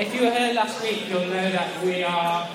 [0.00, 2.48] if you were here last week, you'll know that we are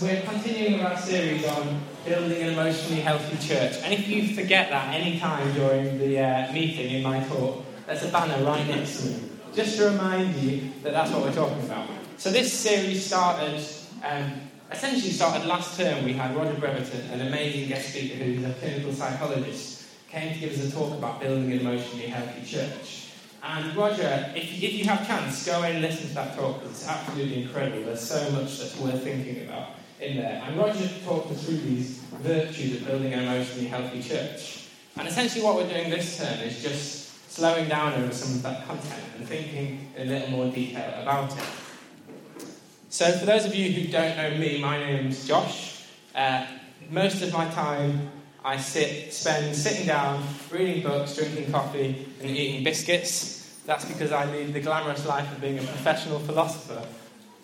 [0.00, 3.76] we're continuing our series on building an emotionally healthy church.
[3.82, 8.02] And if you forget that any time during the uh, meeting in my talk, there's
[8.04, 11.62] a banner right next to me, just to remind you that that's what we're talking
[11.66, 11.86] about.
[12.16, 13.62] So this series started.
[14.02, 14.32] Um,
[14.72, 16.04] essentially started last term.
[16.04, 20.52] We had Roger Bretherton, an amazing guest speaker who's a clinical psychologist, came to give
[20.52, 23.09] us a talk about building an emotionally healthy church.
[23.42, 26.88] And Roger, if, if you have chance, go and listen to that talk because it's
[26.88, 27.84] absolutely incredible.
[27.84, 30.42] There's so much that's worth thinking about in there.
[30.44, 34.68] And Roger talked us through these virtues of building an emotionally healthy church.
[34.96, 38.66] And essentially, what we're doing this term is just slowing down over some of that
[38.66, 41.44] content and thinking in a little more detail about it.
[42.88, 45.84] So, for those of you who don't know me, my name's Josh.
[46.14, 46.46] Uh,
[46.90, 48.10] most of my time
[48.44, 53.60] I sit, spend sitting down, reading books, drinking coffee, and eating biscuits.
[53.66, 56.82] That's because I lead the glamorous life of being a professional philosopher.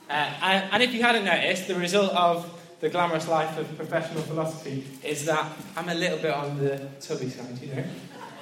[0.09, 4.87] Uh, and, if you hadn't noticed, the result of the glamorous life of professional philosophy
[5.02, 7.84] is that I'm a little bit on the tubby side, you know.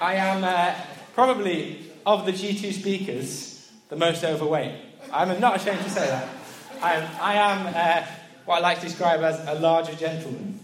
[0.00, 0.74] I am uh,
[1.14, 4.74] probably, of the G2 speakers, the most overweight.
[5.12, 6.28] I'm not ashamed to say that.
[6.80, 8.06] I am, I am uh,
[8.44, 10.60] what I like to describe as a larger gentleman.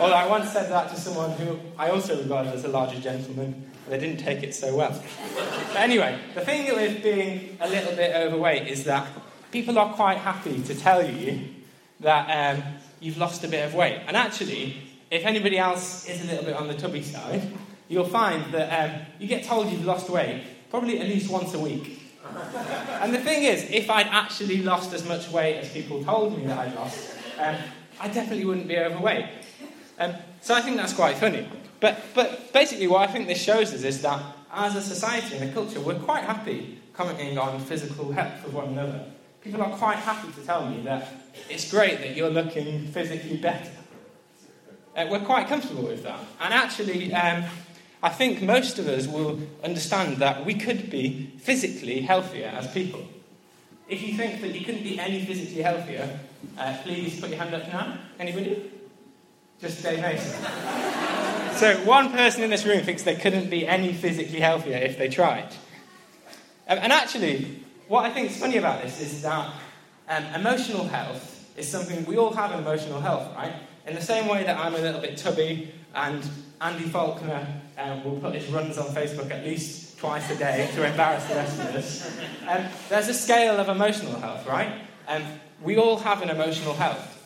[0.00, 3.70] Although I once said that to someone who I also regarded as a larger gentleman,
[3.86, 4.98] they didn't take it so well.
[5.34, 9.06] But anyway, the thing with being a little bit overweight is that
[9.50, 11.40] people are quite happy to tell you
[12.00, 12.62] that um,
[13.00, 14.00] you've lost a bit of weight.
[14.06, 14.76] And actually,
[15.10, 17.42] if anybody else is a little bit on the tubby side,
[17.88, 21.58] you'll find that um, you get told you've lost weight probably at least once a
[21.58, 22.00] week.
[23.02, 26.46] and the thing is, if I'd actually lost as much weight as people told me
[26.46, 27.56] that I'd lost, um,
[28.00, 29.26] I definitely wouldn't be overweight.
[30.00, 31.46] Um, so I think that's quite funny.
[31.78, 35.50] But, but basically, what I think this shows us is that as a society and
[35.50, 39.04] a culture, we're quite happy commenting on physical health of one another.
[39.42, 41.08] People are quite happy to tell me that
[41.48, 43.70] it's great that you're looking physically better.
[44.96, 46.18] Uh, we're quite comfortable with that.
[46.40, 47.44] And actually, um,
[48.02, 53.06] I think most of us will understand that we could be physically healthier as people.
[53.88, 56.20] If you think that you couldn't be any physically healthier,
[56.58, 57.98] uh, please put your hand up now.
[58.18, 58.79] Anybody?
[59.60, 60.42] Just Dave Mason.
[61.56, 65.08] so, one person in this room thinks they couldn't be any physically healthier if they
[65.08, 65.48] tried.
[66.66, 69.52] Um, and actually, what I think is funny about this is that
[70.08, 73.52] um, emotional health is something we all have emotional health, right?
[73.86, 76.26] In the same way that I'm a little bit tubby and
[76.60, 77.46] Andy Faulkner
[77.76, 81.34] um, will put his runs on Facebook at least twice a day to embarrass the
[81.34, 82.18] rest of us.
[82.48, 84.72] Um, there's a scale of emotional health, right?
[85.06, 85.22] Um,
[85.60, 87.19] we all have an emotional health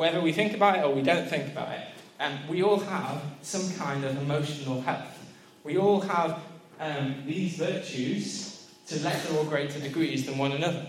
[0.00, 1.82] whether we think about it or we don't think about it,
[2.20, 5.14] um, we all have some kind of emotional health.
[5.62, 6.40] We all have
[6.80, 10.86] um, these virtues to lesser or greater degrees than one another.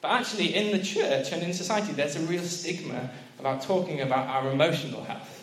[0.00, 4.26] But actually, in the church and in society, there's a real stigma about talking about
[4.26, 5.40] our emotional health.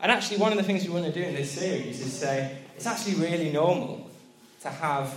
[0.00, 2.58] And actually, one of the things we want to do in this series is say
[2.74, 4.10] it's actually really normal
[4.62, 5.14] to have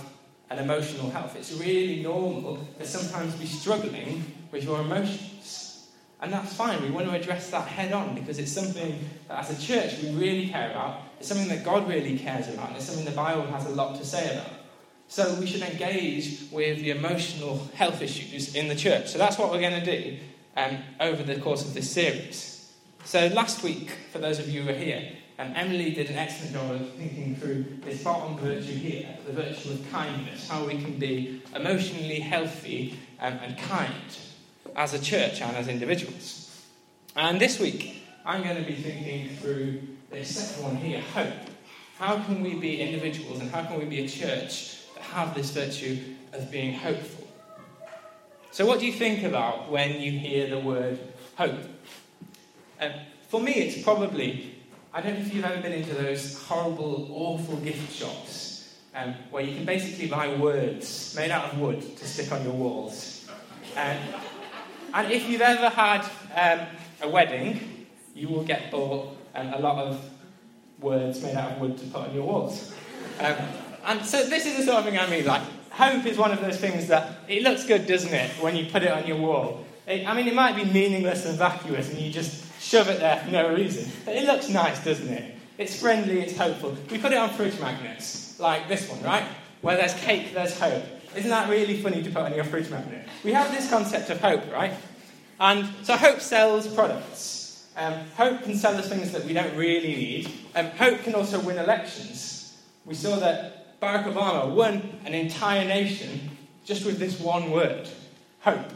[0.48, 1.34] an emotional health.
[1.34, 5.35] It's really normal to sometimes be struggling with your emotions.
[6.20, 6.82] And that's fine.
[6.82, 10.10] We want to address that head on because it's something that as a church we
[10.10, 11.02] really care about.
[11.18, 12.68] It's something that God really cares about.
[12.68, 14.50] And it's something the Bible has a lot to say about.
[15.08, 19.08] So we should engage with the emotional health issues in the church.
[19.08, 20.18] So that's what we're going to do
[20.56, 22.72] um, over the course of this series.
[23.04, 26.54] So last week, for those of you who are here, um, Emily did an excellent
[26.54, 30.98] job of thinking through this bottom virtue here, the virtue of kindness, how we can
[30.98, 34.18] be emotionally healthy um, and kind
[34.76, 36.64] as a church and as individuals.
[37.16, 41.32] And this week, I'm going to be thinking through the second one here hope.
[41.98, 45.50] How can we be individuals and how can we be a church that have this
[45.50, 45.98] virtue
[46.34, 47.26] of being hopeful?
[48.50, 50.98] So, what do you think about when you hear the word
[51.36, 51.58] hope?
[52.80, 52.92] Um,
[53.28, 54.54] for me, it's probably,
[54.92, 59.42] I don't know if you've ever been into those horrible, awful gift shops um, where
[59.42, 63.26] you can basically buy words made out of wood to stick on your walls.
[63.76, 63.96] Um,
[64.96, 66.66] and if you've ever had um,
[67.02, 70.00] a wedding, you will get bought um, a lot of
[70.80, 72.74] words made out of wood to put on your walls.
[73.20, 73.36] Um,
[73.84, 75.26] and so this is the sort of thing I mean.
[75.26, 78.70] Like, hope is one of those things that it looks good, doesn't it, when you
[78.70, 79.66] put it on your wall?
[79.86, 83.18] It, I mean, it might be meaningless and vacuous, and you just shove it there
[83.18, 83.90] for no reason.
[84.06, 85.34] But it looks nice, doesn't it?
[85.58, 86.74] It's friendly, it's hopeful.
[86.90, 89.24] We put it on fridge magnets, like this one, right?
[89.60, 90.84] Where there's cake, there's hope.
[91.16, 93.08] Isn't that really funny to put on your fridge magnet?
[93.24, 94.74] We have this concept of hope, right?
[95.40, 97.66] And so hope sells products.
[97.76, 100.30] Um, hope can sell us things that we don't really need.
[100.54, 102.56] Um, hope can also win elections.
[102.84, 106.30] We saw that Barack Obama won an entire nation
[106.64, 107.88] just with this one word
[108.40, 108.72] hope.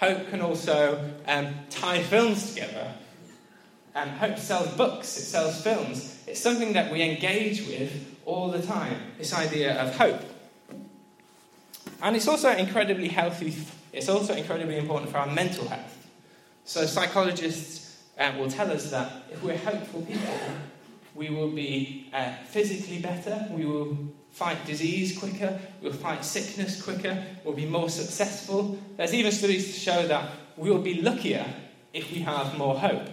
[0.00, 2.92] Hope can also um, tie films together.
[3.94, 6.22] Um, Hope sells books, it sells films.
[6.26, 10.20] It's something that we engage with all the time, this idea of hope.
[12.02, 13.54] And it's also incredibly healthy,
[13.92, 16.06] it's also incredibly important for our mental health.
[16.64, 20.34] So, psychologists uh, will tell us that if we're hopeful people,
[21.14, 23.96] we will be uh, physically better, we will
[24.30, 28.78] fight disease quicker, we'll fight sickness quicker, we'll be more successful.
[28.96, 31.46] There's even studies to show that we will be luckier
[31.94, 33.08] if we have more hope.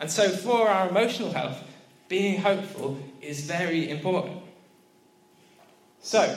[0.00, 1.62] And so, for our emotional health,
[2.08, 4.42] being hopeful is very important.
[6.00, 6.36] So,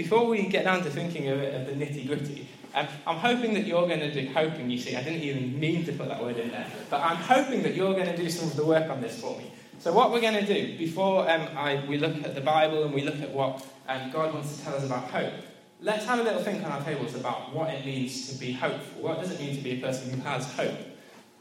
[0.00, 3.66] before we get down to thinking of, of the nitty gritty, um, I'm hoping that
[3.66, 6.38] you're going to do, hoping, you see, I didn't even mean to put that word
[6.38, 9.02] in there, but I'm hoping that you're going to do some of the work on
[9.02, 9.52] this for me.
[9.78, 12.94] So, what we're going to do, before um, I, we look at the Bible and
[12.94, 15.34] we look at what um, God wants to tell us about hope,
[15.82, 19.02] let's have a little think on our tables about what it means to be hopeful.
[19.02, 20.78] What does it mean to be a person who has hope?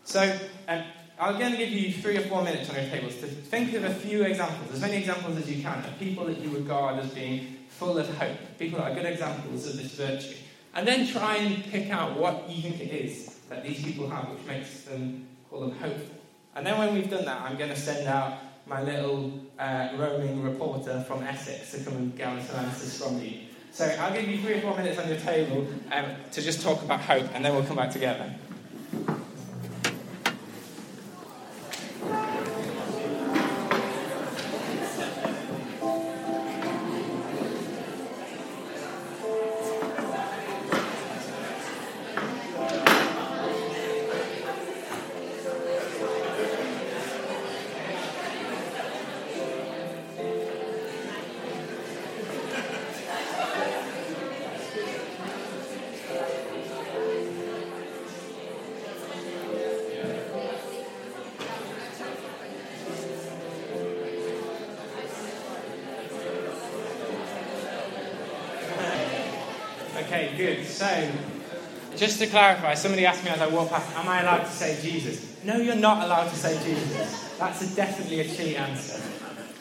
[0.03, 0.83] So, um,
[1.17, 3.85] I'm going to give you three or four minutes on your tables to think of
[3.85, 7.09] a few examples, as many examples as you can, of people that you regard as
[7.11, 10.35] being full of hope, people are good examples of this virtue.
[10.75, 14.29] And then try and pick out what you think it is that these people have
[14.29, 16.15] which makes them call them hopeful.
[16.55, 20.43] And then when we've done that, I'm going to send out my little uh, roaming
[20.43, 23.39] reporter from Essex to come and gather some answers from you.
[23.71, 26.83] So I'll give you three or four minutes on your table um, to just talk
[26.83, 28.33] about hope, and then we'll come back together.
[70.09, 70.65] Okay, good.
[70.65, 71.11] So,
[71.95, 74.75] just to clarify, somebody asked me as I walked past, am I allowed to say
[74.81, 75.43] Jesus?
[75.43, 77.37] No, you're not allowed to say Jesus.
[77.37, 78.99] That's a, definitely a cheat answer.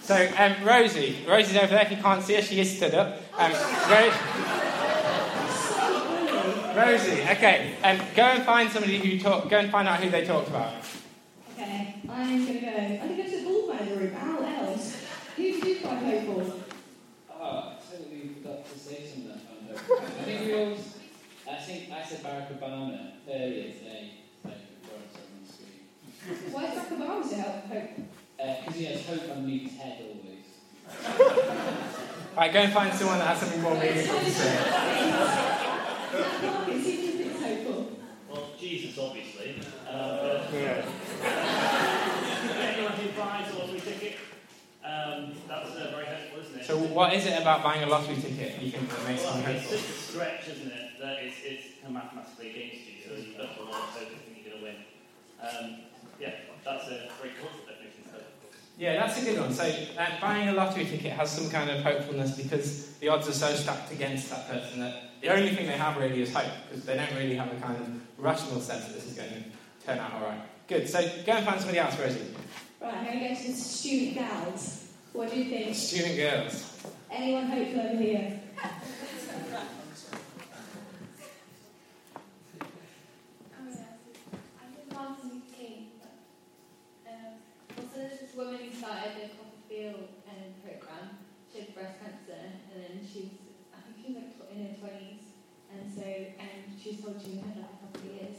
[0.03, 1.83] So, um, Rosie, Rosie's over there.
[1.83, 3.19] If you can't see her, she is stood up.
[3.37, 4.13] Um, Ro-
[6.75, 9.51] Rosie, okay, um, go and find somebody who talk.
[9.51, 10.73] Go and find out who they talked about.
[11.59, 12.69] Okay, I'm gonna go.
[12.69, 14.17] I'm gonna go to the ball manager room.
[14.17, 14.97] Al Els.
[15.37, 16.61] Who did you find hopeful?
[17.31, 19.33] Oh, I totally forgot to say something.
[19.33, 20.95] I found I think we always.
[21.49, 24.13] I think I said Barack Obama earlier today.
[24.45, 26.53] Like, before I saw him on the screen.
[26.53, 27.63] Why is Barack Obama say hope?
[28.39, 30.47] Because he has hope underneath his head always.
[32.39, 34.63] Right, go and find someone that has something more meaningful to say.
[36.47, 37.99] Marcus, who do you think is hopeful?
[38.31, 39.59] Well, Jesus, obviously.
[39.83, 40.87] Uh, but Yeah.
[42.63, 44.19] anyone who buys a lottery ticket,
[44.85, 46.65] um, that's uh, very helpful, isn't it?
[46.65, 49.57] So, what is it about buying a lottery ticket you think that makes well, them
[49.57, 50.91] it's just a stretch, isn't it?
[51.01, 54.15] That it's, it's kind of mathematically against you, so you've got a lot of hope
[54.15, 54.77] that you're going to win.
[55.43, 55.91] Um,
[56.21, 57.78] yeah, that's a very cultural of hope.
[58.79, 59.53] Yeah, that's a good one.
[59.53, 63.33] So, uh, buying a lottery ticket has some kind of hopefulness because the odds are
[63.33, 66.85] so stacked against that person that the only thing they have really is hope because
[66.85, 67.89] they don't really have a kind of
[68.19, 70.41] rational sense that this is going to turn out all right.
[70.69, 70.89] Good.
[70.89, 72.21] So, go and find somebody else, Rosie.
[72.81, 74.89] Right, I'm gonna go to the student girls.
[75.13, 75.75] What do you think?
[75.75, 76.81] Student girls.
[77.11, 78.41] Anyone hopeful over here?
[83.61, 83.85] Oh, yeah.
[84.61, 85.87] I think Martin Luther King.
[87.07, 87.15] Um,
[87.77, 91.17] also, there's this woman who started the Um, program.
[91.51, 93.33] She had breast cancer, and then she was,
[93.73, 95.25] I think she was like in her twenties,
[95.73, 98.37] and so um, she was told she would have like a couple of years,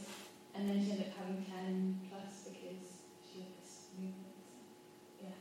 [0.54, 4.30] and then she ended up having ten plus because she had this movement.
[5.18, 5.34] Yeah.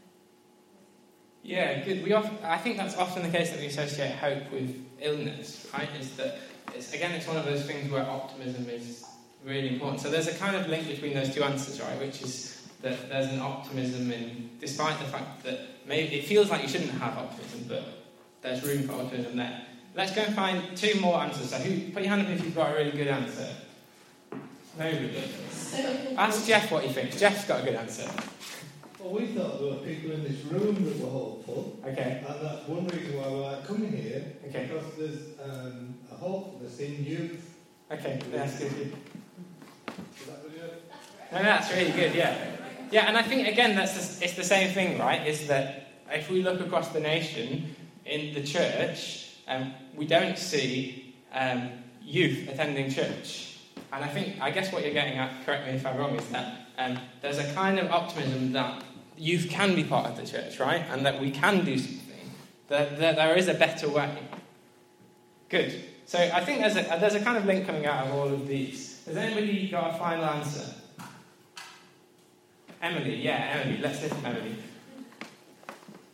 [1.44, 2.04] Yeah, good.
[2.04, 5.90] We often, I think that's often the case that we associate hope with illness, right?
[6.00, 6.40] Is that
[6.74, 9.06] it's, again, it's one of those things where optimism is
[9.46, 10.02] really important.
[10.02, 12.00] So there's a kind of link between those two answers, right?
[12.00, 16.62] Which is that there's an optimism in, despite the fact that maybe it feels like
[16.62, 17.84] you shouldn't have optimism, but
[18.42, 19.66] there's room for optimism there.
[19.96, 21.50] Let's go and find two more answers.
[21.50, 23.48] So who, put your hand up if you've got a really good answer.
[24.78, 25.24] Nobody.
[26.18, 27.20] Ask Jeff what he thinks.
[27.20, 28.10] Jeff's got a good answer.
[29.00, 32.24] Well, we thought there were people in this room that were hopeful, Okay.
[32.28, 34.70] and that's one reason why we're like coming here, Okay.
[34.72, 37.56] because there's um, a hopefulness in youth.
[37.92, 38.20] Okay.
[38.32, 38.72] That's good.
[38.72, 40.62] Is that what you
[41.32, 42.38] No, no, that's really good, yeah.
[42.92, 45.26] Yeah, and I think, again, that's it's the same thing, right?
[45.28, 47.76] Is that if we look across the nation,
[48.10, 51.70] in the church, um, we don't see um,
[52.02, 53.60] youth attending church.
[53.94, 56.28] And I think, I guess what you're getting at, correct me if I'm wrong, is
[56.30, 58.84] that um, there's a kind of optimism that
[59.18, 60.84] youth can be part of the church, right?
[60.90, 62.32] And that we can do something,
[62.68, 64.16] that, that there is a better way.
[65.50, 65.84] Good.
[66.06, 68.48] So I think there's a, there's a kind of link coming out of all of
[68.48, 69.04] these.
[69.06, 70.76] Has anybody got a final answer?
[72.82, 73.82] Emily, yeah, Emily.
[73.82, 74.56] Let's hear from Emily.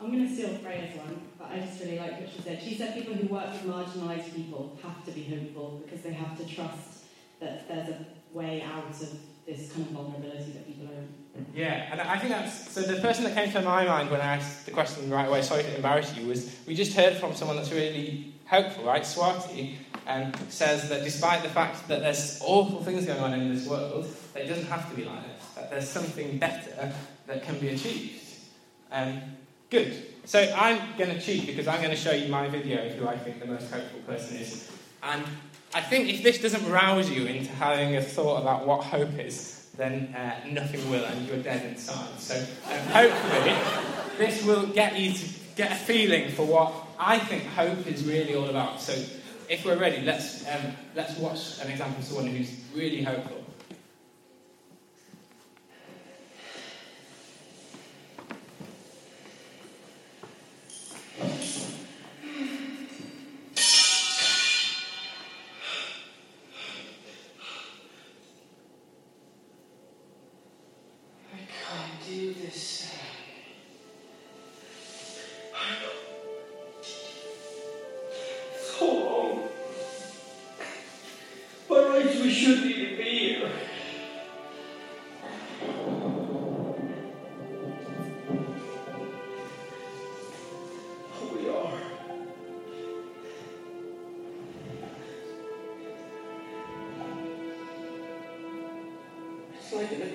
[0.02, 2.62] I'm going to steal Freya's one, but I just really like what she said.
[2.62, 6.38] She said people who work with marginalised people have to be hopeful because they have
[6.38, 7.06] to trust
[7.40, 9.00] that there's a way out of
[9.46, 10.98] this kind of vulnerability that people are
[11.38, 11.46] in.
[11.54, 12.82] Yeah, and I think that's so.
[12.82, 15.42] The person that came to my mind when I asked the question the right away,
[15.42, 19.04] sorry to embarrass you, was we just heard from someone that's really hopeful, right?
[19.04, 19.76] Swati
[20.08, 24.08] um, says that despite the fact that there's awful things going on in this world,
[24.34, 25.35] that it doesn't have to be like this.
[25.56, 26.94] That there's something better
[27.28, 28.24] that can be achieved.
[28.92, 29.22] Um,
[29.70, 29.94] good.
[30.26, 33.08] So I'm going to cheat because I'm going to show you my video of who
[33.08, 34.72] I think the most hopeful person is.
[35.04, 35.24] And
[35.74, 39.70] I think if this doesn't rouse you into having a thought about what hope is,
[39.78, 42.18] then uh, nothing will, and you're dead inside.
[42.18, 43.56] So um, hopefully,
[44.18, 48.36] this will get you to get a feeling for what I think hope is really
[48.36, 48.82] all about.
[48.82, 48.94] So
[49.50, 53.45] if we're ready, let's um, let's watch an example of someone who's really hopeful.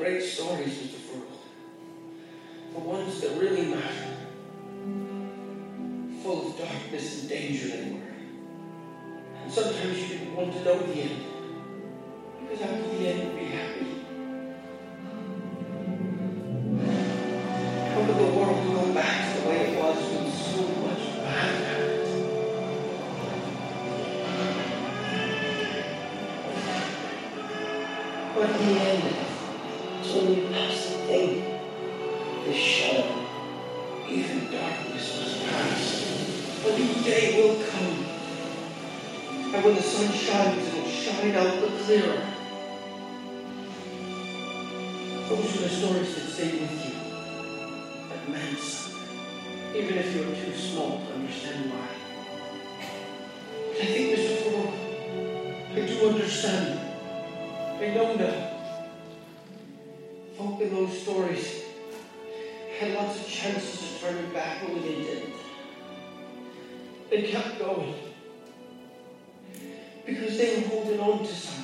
[0.00, 0.89] Great stories,
[67.10, 67.92] They kept going.
[70.06, 71.59] Because they were holding on to something.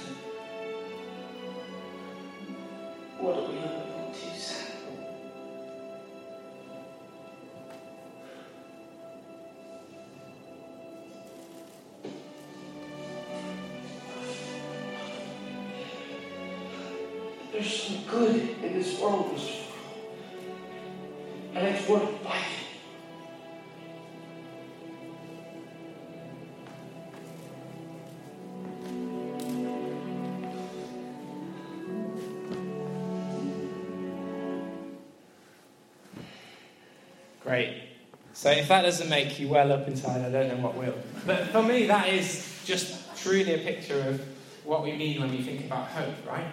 [38.46, 40.94] So if that doesn't make you well up inside, I don't know what will.
[41.26, 44.24] But for me, that is just truly a picture of
[44.62, 46.46] what we mean when we think about hope, right?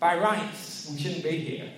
[0.00, 1.70] By rights, we shouldn't be here.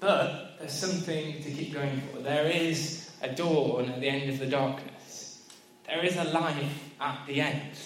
[0.00, 2.18] But there's something to keep going for.
[2.18, 5.40] There is a dawn at the end of the darkness.
[5.86, 6.66] There is a light
[7.00, 7.78] at the end.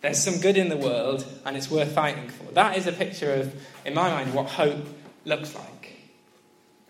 [0.00, 2.50] There's some good in the world, and it's worth fighting for.
[2.54, 3.54] That is a picture of,
[3.84, 4.86] in my mind, what hope
[5.26, 5.79] looks like.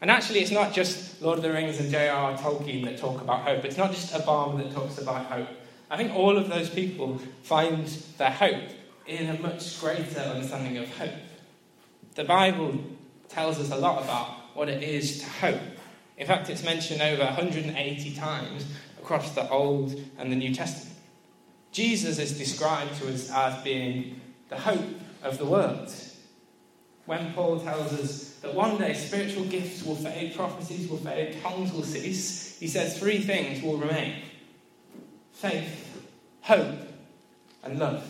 [0.01, 2.37] And actually, it's not just Lord of the Rings and J.R.R.
[2.39, 3.65] Tolkien that talk about hope.
[3.65, 5.49] It's not just Obama that talks about hope.
[5.91, 8.71] I think all of those people find their hope
[9.07, 11.11] in a much greater understanding of hope.
[12.15, 12.79] The Bible
[13.29, 15.61] tells us a lot about what it is to hope.
[16.17, 18.65] In fact, it's mentioned over 180 times
[18.99, 20.97] across the Old and the New Testament.
[21.73, 24.85] Jesus is described to us as being the hope
[25.23, 25.93] of the world.
[27.11, 31.73] When Paul tells us that one day spiritual gifts will fade, prophecies will fade, tongues
[31.73, 34.23] will cease, he says three things will remain
[35.33, 36.05] faith,
[36.43, 36.77] hope,
[37.65, 38.05] and love.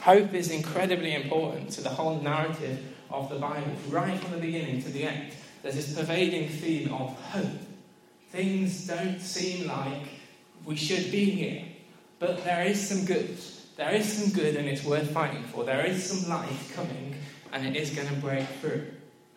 [0.00, 4.82] Hope is incredibly important to the whole narrative of the Bible, right from the beginning
[4.82, 5.32] to the end.
[5.62, 7.60] There's this pervading theme of hope.
[8.32, 10.08] Things don't seem like
[10.64, 11.62] we should be here,
[12.18, 13.38] but there is some good.
[13.80, 15.64] There is some good and it's worth fighting for.
[15.64, 17.14] There is some light coming
[17.50, 18.88] and it is going to break through.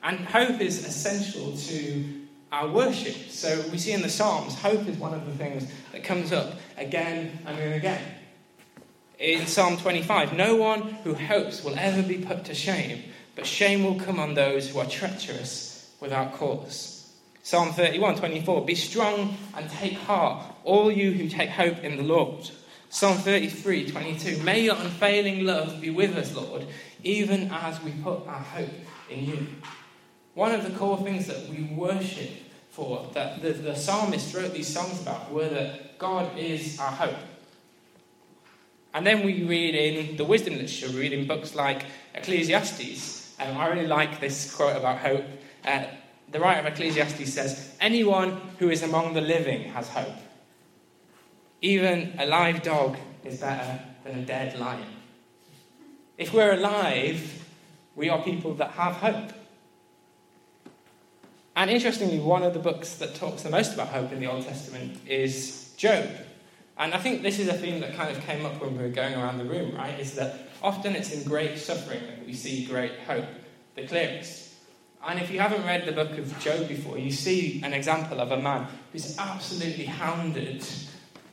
[0.03, 2.03] And hope is essential to
[2.51, 3.15] our worship.
[3.29, 6.55] So we see in the Psalms, hope is one of the things that comes up
[6.77, 8.03] again and again
[9.17, 13.01] in Psalm 25 No one who hopes will ever be put to shame,
[13.37, 17.13] but shame will come on those who are treacherous without cause.
[17.43, 22.03] Psalm 31 24 Be strong and take heart, all you who take hope in the
[22.03, 22.51] Lord.
[22.93, 26.67] Psalm 33 22 May your unfailing love be with us, Lord,
[27.03, 28.69] even as we put our hope
[29.09, 29.47] in you.
[30.35, 32.29] One of the core things that we worship
[32.69, 37.15] for, that the, the psalmist wrote these songs about, were that God is our hope.
[38.93, 43.35] And then we read in the wisdom literature, we read in books like Ecclesiastes.
[43.39, 45.25] Um, I really like this quote about hope.
[45.65, 45.85] Uh,
[46.31, 50.13] the writer of Ecclesiastes says, Anyone who is among the living has hope.
[51.63, 54.85] Even a live dog is better than a dead lion.
[56.17, 57.47] If we're alive,
[57.95, 59.31] we are people that have hope.
[61.55, 64.43] And interestingly, one of the books that talks the most about hope in the Old
[64.43, 66.09] Testament is Job.
[66.77, 68.89] And I think this is a theme that kind of came up when we were
[68.89, 69.97] going around the room, right?
[69.97, 73.29] Is that often it's in great suffering that we see great hope
[73.75, 74.53] the clearest.
[75.07, 78.31] And if you haven't read the book of Job before, you see an example of
[78.31, 80.61] a man who's absolutely hounded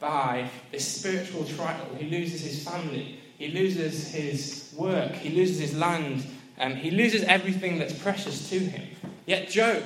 [0.01, 1.87] by this spiritual trial.
[1.97, 6.27] He loses his family, he loses his work, he loses his land,
[6.59, 8.97] um, he loses everything that's precious to him.
[9.27, 9.83] Yet Job,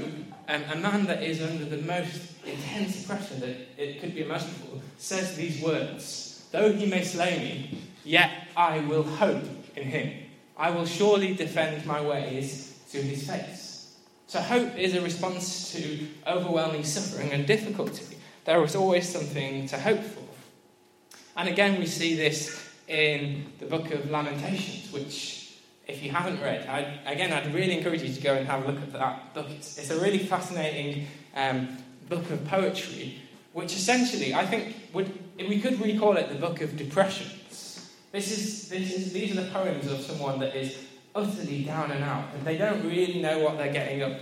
[0.49, 4.80] um, a man that is under the most intense pressure that it could be imaginable,
[4.99, 9.42] says these words Though he may slay me, yet I will hope
[9.75, 10.12] in him.
[10.56, 13.96] I will surely defend my ways to his face.
[14.29, 18.16] So, hope is a response to overwhelming suffering and difficulty.
[18.44, 20.22] There is always something to hope for.
[21.37, 25.57] And again, we see this in the book of Lamentations, which,
[25.88, 28.70] if you haven't read, I, again, I'd really encourage you to go and have a
[28.70, 29.48] look at that book.
[29.50, 31.78] It's, it's a really fascinating um,
[32.09, 33.18] book of poetry,
[33.54, 37.90] which essentially, I think, would we could recall it the book of depressions.
[38.12, 40.78] This is, this is, these are the poems of someone that is
[41.14, 44.12] utterly down and out, and they don't really know what they're getting up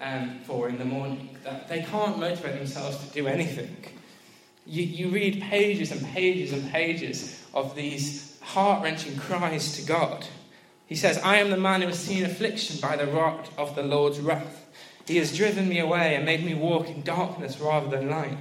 [0.00, 1.36] um, for in the morning.
[1.44, 3.76] That they can't motivate themselves to do anything.
[4.66, 10.26] You, you read pages and pages and pages of these heart wrenching cries to God.
[10.86, 13.82] He says, I am the man who has seen affliction by the rod of the
[13.82, 14.66] Lord's wrath.
[15.06, 18.36] He has driven me away and made me walk in darkness rather than light.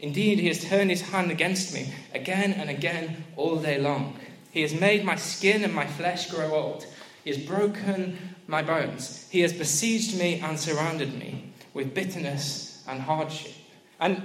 [0.00, 4.18] Indeed, he has turned his hand against me again and again all day long.
[4.50, 6.86] He has made my skin and my flesh grow old.
[7.24, 9.28] He has broken my bones.
[9.30, 13.52] He has besieged me and surrounded me with bitterness and hardship.
[14.00, 14.22] And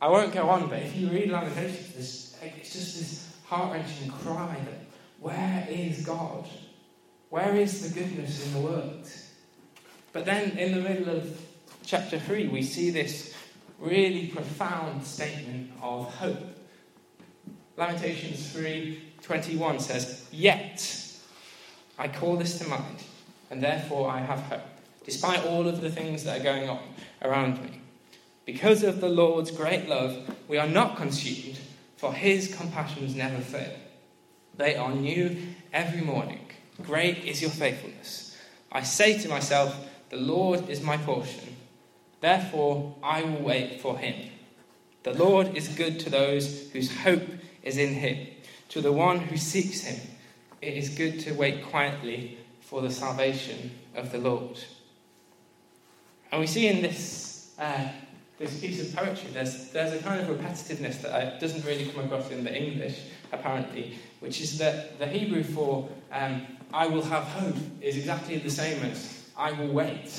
[0.00, 4.56] I won't go on, but if you read Lamentations, it's just this heart wrenching cry
[4.64, 4.80] that
[5.20, 6.48] where is God?
[7.30, 9.08] Where is the goodness in the world?
[10.12, 11.40] But then in the middle of
[11.84, 13.34] chapter 3, we see this
[13.78, 16.58] really profound statement of hope.
[17.76, 20.84] Lamentations 3:21 says, "Yet
[21.98, 23.02] I call this to mind,
[23.52, 24.62] and therefore I have hope,
[25.04, 26.80] despite all of the things that are going on
[27.20, 27.82] around me.
[28.46, 31.58] Because of the Lord's great love, we are not consumed,
[31.98, 33.76] for his compassions never fail.
[34.56, 35.36] They are new
[35.70, 36.40] every morning.
[36.82, 38.38] Great is your faithfulness.
[38.72, 41.54] I say to myself, the Lord is my portion.
[42.22, 44.30] Therefore, I will wait for him.
[45.02, 47.28] The Lord is good to those whose hope
[47.62, 48.28] is in him.
[48.70, 50.00] To the one who seeks him,
[50.62, 52.38] it is good to wait quietly
[52.72, 54.58] for the salvation of the Lord.
[56.30, 57.86] And we see in this, uh,
[58.38, 62.30] this piece of poetry, there's, there's a kind of repetitiveness that doesn't really come across
[62.30, 62.98] in the English,
[63.30, 68.48] apparently, which is that the Hebrew for um, I will have hope is exactly the
[68.48, 70.10] same as I will wait.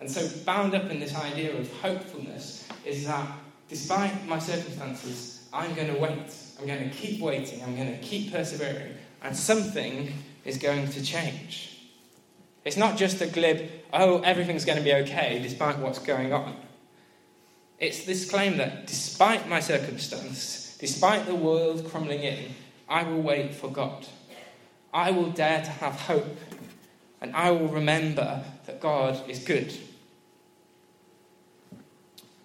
[0.00, 3.28] And so, bound up in this idea of hopefulness is that
[3.68, 6.34] despite my circumstances, I'm going to wait.
[6.58, 7.62] I'm going to keep waiting.
[7.62, 8.94] I'm going to keep persevering.
[9.22, 10.12] And something
[10.44, 11.73] is going to change.
[12.64, 16.56] It's not just a glib, oh, everything's going to be okay despite what's going on.
[17.78, 22.54] It's this claim that despite my circumstance, despite the world crumbling in,
[22.88, 24.06] I will wait for God.
[24.92, 26.38] I will dare to have hope,
[27.20, 29.74] and I will remember that God is good.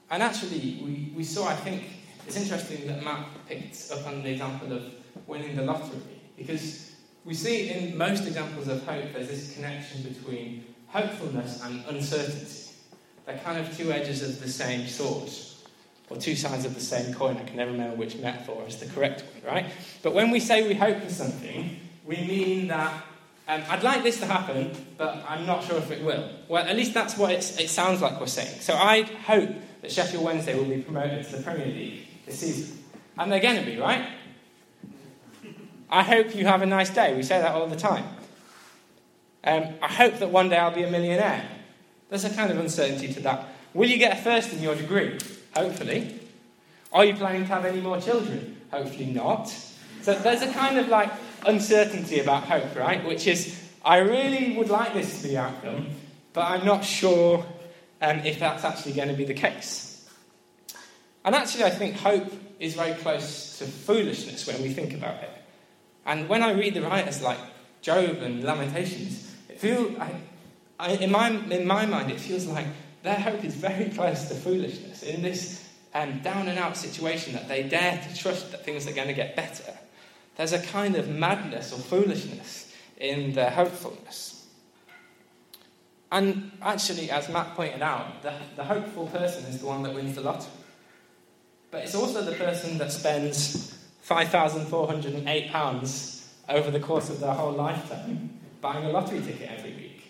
[0.10, 1.84] And actually, we, we saw, I think,
[2.26, 4.84] it's interesting that Matt picked up on the example of
[5.28, 6.00] winning the lottery,
[6.36, 6.89] because
[7.26, 12.72] we see in most examples of hope there's this connection between hopefulness and uncertainty.
[13.26, 15.30] They're kind of two edges of the same sword,
[16.10, 17.38] or two sides of the same coin.
[17.38, 19.72] I can never remember which metaphor is the correct one, right?
[20.02, 22.92] But when we say we hope for something, we mean that
[23.48, 26.30] um, I'd like this to happen, but I'm not sure if it will.
[26.48, 28.60] Well, at least that's what it sounds like we're saying.
[28.62, 29.50] So I hope
[29.82, 32.78] that Sheffield Wednesday will be promoted to the Premier League this season.
[33.18, 34.08] And they're going to be, right?
[35.90, 37.16] I hope you have a nice day.
[37.16, 38.06] We say that all the time.
[39.44, 41.48] Um, I hope that one day I'll be a millionaire.
[42.10, 43.48] There's a kind of uncertainty to that.
[43.74, 45.18] Will you get a first in your degree?
[45.56, 46.20] Hopefully.
[46.92, 48.58] Are you planning to have any more children?
[48.72, 49.48] Hopefully not.
[50.02, 51.12] So there's a kind of like
[51.46, 53.04] uncertainty about hope, right?
[53.06, 55.88] Which is, I really would like this to be the outcome,
[56.34, 57.46] but I'm not sure
[58.02, 60.10] um, if that's actually going to be the case.
[61.24, 65.39] And actually, I think hope is very close to foolishness when we think about it.
[66.10, 67.38] And when I read the writers like
[67.84, 70.20] Job and Lamentations, it feels, I,
[70.80, 72.66] I, in, my, in my mind, it feels like
[73.04, 77.48] their hope is very close to foolishness in this um, down and out situation that
[77.48, 79.72] they dare to trust that things are going to get better.
[80.36, 84.48] There's a kind of madness or foolishness in their hopefulness.
[86.12, 90.16] And actually, as Matt pointed out, the, the hopeful person is the one that wins
[90.16, 90.50] the lottery.
[91.70, 93.79] But it's also the person that spends
[94.10, 100.04] £5,408 over the course of their whole lifetime buying a lottery ticket every week.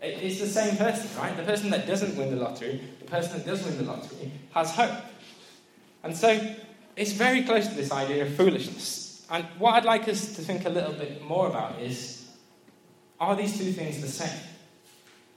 [0.00, 1.36] It's the same person, right?
[1.36, 4.70] The person that doesn't win the lottery, the person that does win the lottery, has
[4.70, 4.98] hope.
[6.02, 6.56] And so
[6.96, 9.26] it's very close to this idea of foolishness.
[9.30, 12.26] And what I'd like us to think a little bit more about is
[13.20, 14.40] are these two things the same?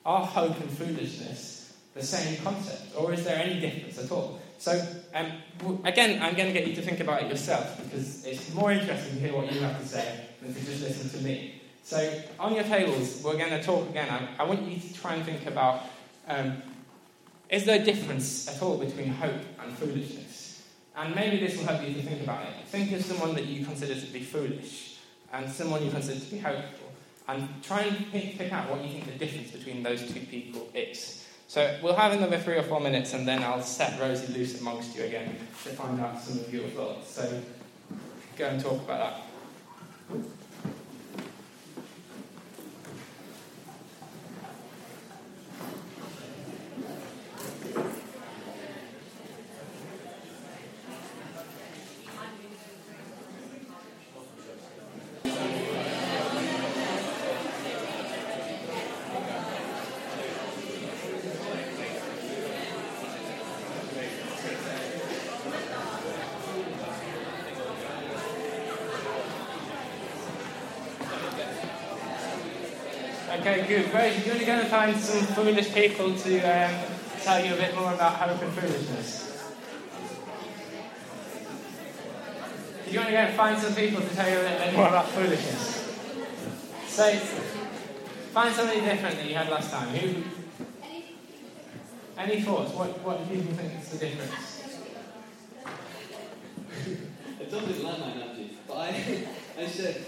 [0.06, 2.96] Are hope and foolishness the same concept?
[2.96, 4.41] Or is there any difference at all?
[4.62, 4.80] So,
[5.16, 8.72] um, again, I'm going to get you to think about it yourself because it's more
[8.72, 11.64] interesting to hear what you have to say than to just listen to me.
[11.82, 14.08] So, on your tables, we're going to talk again.
[14.12, 15.82] I, I want you to try and think about
[16.28, 16.62] um,
[17.50, 20.62] is there a difference at all between hope and foolishness?
[20.96, 22.54] And maybe this will help you to think about it.
[22.68, 25.00] Think of someone that you consider to be foolish
[25.34, 26.92] and someone you consider to be hopeful.
[27.28, 30.70] And try and pick, pick out what you think the difference between those two people
[30.76, 31.21] is.
[31.52, 34.96] So we'll have another three or four minutes and then I'll set Rosie loose amongst
[34.96, 35.36] you again
[35.66, 37.12] to find out some of your thoughts.
[37.12, 37.42] So
[38.38, 39.18] go and talk about
[40.10, 40.18] that.
[73.72, 73.94] Okay, good.
[73.94, 76.76] Right, you're going to find some foolish people to um,
[77.22, 79.54] tell you a bit more about hope and foolishness.
[82.86, 84.74] Do You're going to go and find some people to tell you a little bit
[84.76, 85.88] more about foolishness.
[86.88, 87.16] So,
[88.34, 89.88] find somebody different that you had last time.
[89.88, 90.24] Who?
[92.18, 92.74] Any thoughts?
[92.74, 94.64] What, what do you think is the difference?
[97.40, 100.06] I told you landmine, actually, but I, I said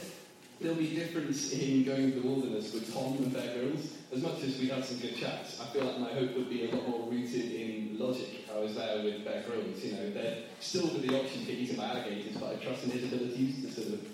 [0.63, 3.97] there'll be a difference in going to the wilderness with Tom and Bear Grylls.
[4.13, 6.69] As much as we had some good chats, I feel like my hope would be
[6.69, 8.47] a lot more rooted in logic.
[8.53, 11.75] I was there with Bear Grylls, you know, they're still with the option to eaten
[11.75, 14.07] by alligators, but I trust in his abilities to sort of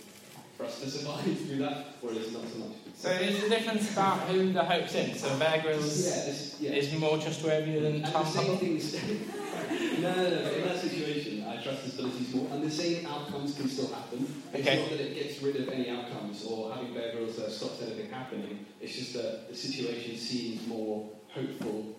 [0.58, 2.78] for us to survive through that, whereas not so much.
[2.96, 5.16] So is the difference about who the hope's in?
[5.16, 6.78] So Bear Grylls yeah, yeah.
[6.78, 8.56] is more trustworthy than Tom Hubble?
[8.62, 13.56] no, no, no, in that situation, I trust his abilities more, and the same outcomes
[13.56, 14.26] can still happen.
[14.54, 14.80] It's okay.
[14.80, 18.10] not that it gets rid of any outcomes or having Bear Grylls there stops anything
[18.10, 18.66] happening.
[18.80, 21.98] It's just that the situation seems more hopeful.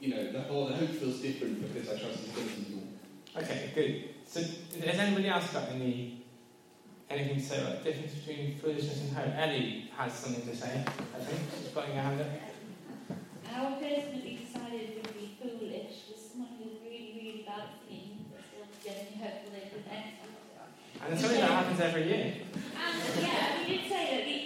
[0.00, 3.42] You know, the whole the hope feels different because I trust his abilities more.
[3.42, 4.08] Okay, good.
[4.26, 6.24] So, has anybody else got any
[7.10, 9.34] anything to say about the difference between foolishness and hope?
[9.36, 10.82] Ellie has something to say.
[10.86, 12.26] I think she's putting her hand up.
[13.54, 17.74] Our person that we decided would be foolish was someone who was really, really bad
[17.74, 20.38] at singing, but still getting hopeful they could excellent.
[21.02, 22.34] And it's something that happens every year.
[22.54, 24.38] And yeah, we did say that, the,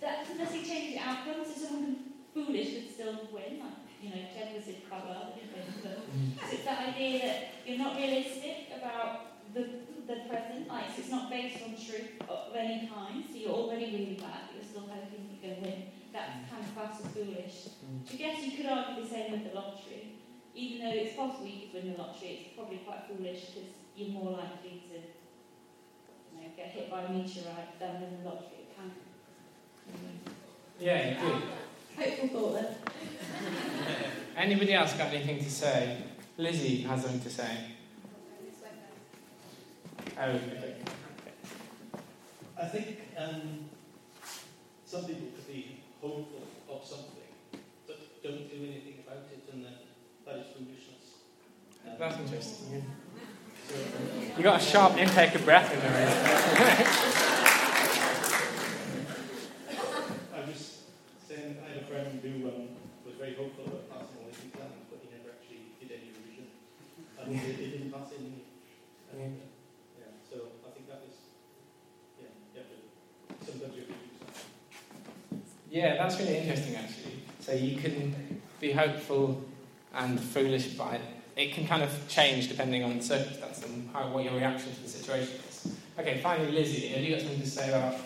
[0.00, 1.96] that unless you change the outcomes, if someone
[2.32, 6.64] foolish could still win, like, you know, Jen was in cover, didn't win, but it's
[6.64, 11.62] that idea that you're not realistic about the the present, like so it's not based
[11.64, 15.40] on truth of any kind, so you're already really bad, but you're still hoping you're
[15.40, 15.82] going to win.
[16.12, 17.72] That's kind of classed as foolish.
[17.80, 18.04] Mm.
[18.12, 20.20] I guess you could argue the same with the lottery.
[20.54, 24.12] Even though it's possible you could win the lottery, it's probably quite foolish because you're
[24.12, 25.00] more likely to
[26.34, 28.48] you know, get hit by a meteorite, then win the lottery.
[28.60, 28.90] It can.
[30.80, 31.42] Yeah, good.
[31.96, 32.74] Hopeful thought then.
[34.36, 35.98] Anybody else got anything to say?
[36.36, 37.56] Lizzie has something to say.
[40.16, 40.74] Oh, okay.
[42.60, 43.66] I think um,
[44.86, 47.34] some people could be hopeful of something,
[47.86, 49.72] but don't do anything about it, and then
[50.24, 51.18] that is foolishness.
[51.84, 52.74] Um, That's interesting.
[52.74, 53.03] Yeah.
[53.68, 53.74] So,
[54.36, 56.08] You got a sharp intake of breath in there.
[60.34, 60.80] I'm just
[61.28, 62.68] saying, I had a friend who um,
[63.06, 66.46] was very hopeful about passing all his exams, but he never actually did any revision,
[67.20, 68.44] and he, he didn't pass any.
[69.12, 69.44] And, uh,
[69.98, 71.16] yeah, so I think that is,
[72.20, 72.78] yeah, you have to,
[73.46, 75.42] sometimes you have to do something.
[75.70, 77.22] Yeah, that's really interesting actually.
[77.40, 79.44] So you can be hopeful
[79.94, 80.98] and foolish by
[81.36, 81.52] it.
[81.52, 84.88] Can kind of change depending on the circumstance and how, what your reaction to the
[84.88, 85.74] situation is.
[85.98, 87.96] Okay, finally, Lizzie, have you got something to say about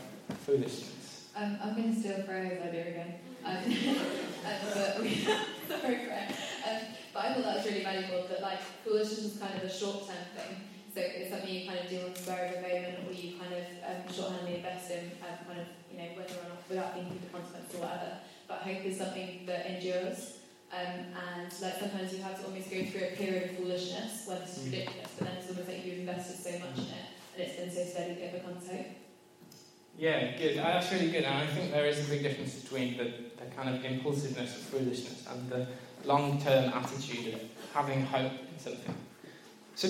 [0.45, 1.29] foolishness?
[1.37, 3.15] Um, I'm going to steal Freya's idea again.
[3.45, 3.65] Um, um,
[4.75, 5.15] but we,
[5.69, 6.29] sorry, Freya.
[6.69, 6.81] Um,
[7.15, 8.27] but I thought that was really valuable.
[8.29, 10.61] That like foolishness is kind of a short-term thing.
[10.95, 13.39] So it's something you kind of do on the spur of a moment, or you
[13.39, 16.95] kind of um, shorthandedly invest in, um, kind of you know whether or not without
[16.95, 18.19] thinking the consequences or whatever.
[18.49, 20.38] But hope is something that endures.
[20.71, 24.39] Um, and like sometimes you have to almost go through a period of foolishness where
[24.41, 24.73] this is Mm.
[24.73, 27.71] ridiculous, but then it's almost like you've invested so much in it and it's been
[27.71, 28.87] so steady that it becomes hope.
[29.99, 30.59] Yeah, good.
[30.59, 31.25] Uh, That's really good.
[31.25, 34.63] And I think there is a big difference between the, the kind of impulsiveness of
[34.63, 35.67] foolishness and the
[36.05, 37.41] long term attitude of
[37.73, 38.95] having hope in something.
[39.75, 39.89] So,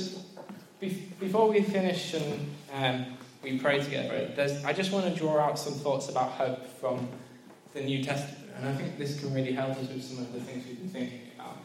[0.81, 4.31] be- before we finish and um, we pray together,
[4.65, 7.09] I just want to draw out some thoughts about hope from
[7.75, 8.48] the New Testament.
[8.59, 10.89] And I think this can really help us with some of the things we've been
[10.89, 11.59] thinking about.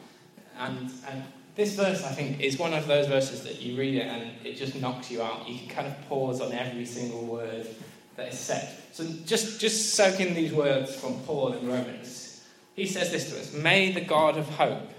[0.59, 1.23] And, and
[1.55, 4.55] this verse, I think, is one of those verses that you read it and it
[4.55, 5.47] just knocks you out.
[5.47, 7.67] You can kind of pause on every single word
[8.15, 8.77] that is said.
[8.91, 12.43] So just, just soak in these words from Paul in Romans.
[12.75, 14.91] He says this to us May the God of hope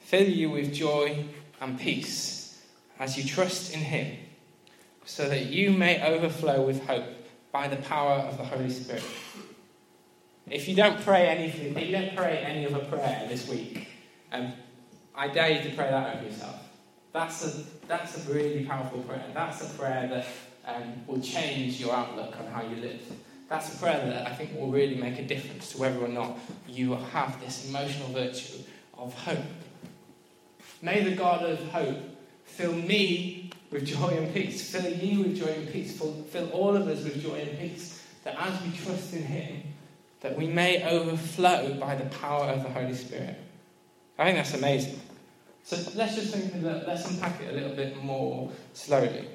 [0.00, 1.24] fill you with joy
[1.60, 2.62] and peace
[2.98, 4.16] as you trust in him,
[5.04, 7.04] so that you may overflow with hope
[7.50, 9.02] by the power of the Holy Spirit.
[10.50, 13.88] If you don't pray anything, if you don't pray any other prayer this week,
[14.32, 14.52] um,
[15.14, 16.56] I dare you to pray that over yourself.
[17.12, 19.24] That's a, that's a really powerful prayer.
[19.34, 20.26] That's a prayer that
[20.66, 23.00] um, will change your outlook on how you live.
[23.48, 26.38] That's a prayer that I think will really make a difference to whether or not
[26.66, 28.62] you have this emotional virtue
[28.96, 29.44] of hope.
[30.80, 31.98] May the God of hope
[32.44, 36.76] fill me with joy and peace, fill you with joy and peace, fill, fill all
[36.76, 39.62] of us with joy and peace, that as we trust in Him,
[40.22, 43.36] that we may overflow by the power of the Holy Spirit.
[44.18, 45.00] I think that's amazing.
[45.64, 49.28] So let's just think let's unpack it a little bit more slowly.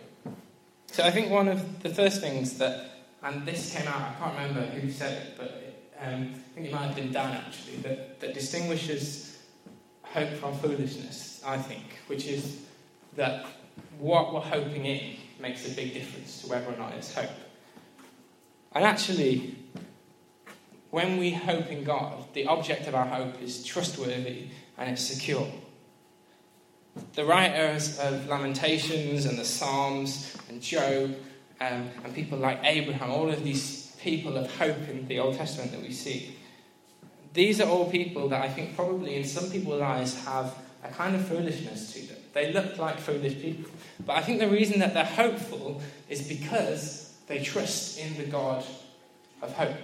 [0.92, 2.90] So I think one of the first things that,
[3.22, 5.64] and this came out, I can't remember who said it, but
[6.02, 9.38] um, I think it might have been Dan actually, that, that distinguishes
[10.04, 12.62] hope from foolishness, I think, which is
[13.16, 13.46] that
[14.00, 17.30] what we're hoping in makes a big difference to whether or not it's hope.
[18.74, 19.57] And actually,
[20.98, 24.48] when we hope in God, the object of our hope is trustworthy
[24.80, 25.48] and it's secure.
[27.14, 31.16] The writers of Lamentations and the Psalms and Job
[31.62, 35.72] um, and people like Abraham, all of these people of hope in the Old Testament
[35.72, 36.36] that we see,
[37.32, 41.16] these are all people that I think probably in some people's eyes have a kind
[41.16, 42.18] of foolishness to them.
[42.34, 43.70] They look like foolish people.
[44.04, 45.80] But I think the reason that they're hopeful
[46.10, 48.66] is because they trust in the God
[49.44, 49.78] of hope.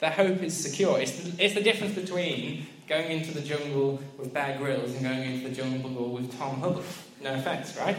[0.00, 1.00] Their hope is secure.
[1.00, 5.22] It's the, it's the difference between going into the jungle with Bear Grylls and going
[5.22, 6.84] into the jungle with Tom Hubbard.
[7.22, 7.96] No offence, right?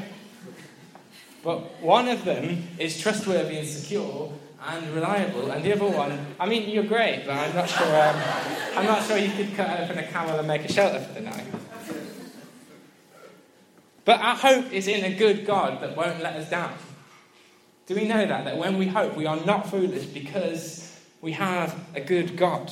[1.43, 4.31] But one of them is trustworthy and secure
[4.65, 7.87] and reliable, and the other one, I mean, you're great, but I'm not sure.
[7.87, 8.21] Um,
[8.75, 11.21] I'm not sure you could cut open a camel and make a shelter for the
[11.21, 11.45] night.
[14.03, 16.73] But our hope is in a good God that won't let us down.
[17.85, 18.45] Do we know that?
[18.45, 20.88] That when we hope, we are not foolish because
[21.21, 22.71] we have a good God.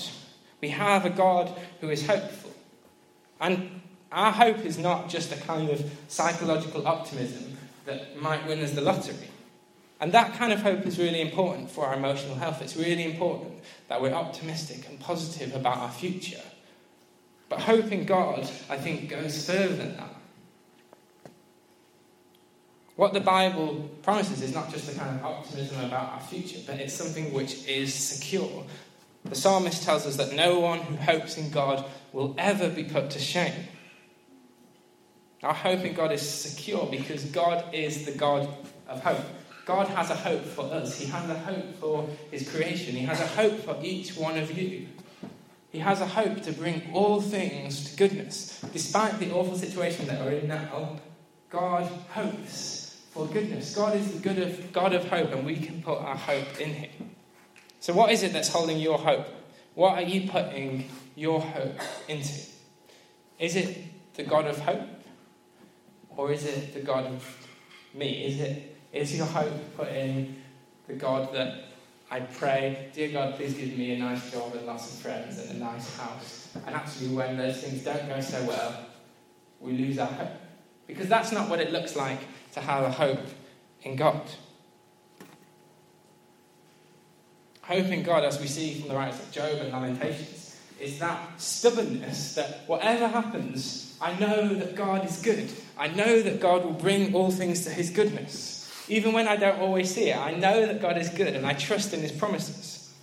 [0.61, 2.51] We have a God who is hopeful.
[3.39, 3.81] And
[4.11, 8.81] our hope is not just a kind of psychological optimism that might win us the
[8.81, 9.29] lottery.
[9.99, 12.61] And that kind of hope is really important for our emotional health.
[12.61, 13.53] It's really important
[13.87, 16.41] that we're optimistic and positive about our future.
[17.49, 20.16] But hope in God, I think, goes further than that.
[22.97, 26.79] What the Bible promises is not just a kind of optimism about our future, but
[26.79, 28.65] it's something which is secure.
[29.23, 33.11] The psalmist tells us that no one who hopes in God will ever be put
[33.11, 33.53] to shame.
[35.43, 38.49] Our hope in God is secure because God is the God
[38.87, 39.25] of hope.
[39.65, 40.99] God has a hope for us.
[40.99, 42.95] He has a hope for His creation.
[42.95, 44.87] He has a hope for each one of you.
[45.69, 48.59] He has a hope to bring all things to goodness.
[48.73, 50.97] Despite the awful situation that we're in now,
[51.51, 52.76] God hopes
[53.25, 53.75] goodness.
[53.75, 56.69] God is the good of, God of hope, and we can put our hope in
[56.69, 57.15] Him.
[57.79, 59.27] So, what is it that's holding your hope?
[59.73, 62.33] What are you putting your hope into?
[63.39, 63.77] Is it
[64.15, 64.87] the God of hope?
[66.15, 67.47] Or is it the God of
[67.93, 68.25] me?
[68.25, 70.41] Is it is your hope put in
[70.87, 71.65] the God that
[72.09, 75.57] I pray, dear God, please give me a nice job and lots of friends and
[75.57, 76.47] a nice house.
[76.65, 78.85] And actually, when those things don't go so well,
[79.59, 80.29] we lose our hope.
[80.87, 82.19] Because that's not what it looks like
[82.53, 83.19] to have a hope
[83.83, 84.21] in God.
[87.61, 91.19] Hope in God, as we see from the writers of Job and Lamentations, is that
[91.41, 95.49] stubbornness that whatever happens, I know that God is good.
[95.77, 98.71] I know that God will bring all things to his goodness.
[98.87, 101.53] Even when I don't always see it, I know that God is good and I
[101.53, 102.93] trust in his promises.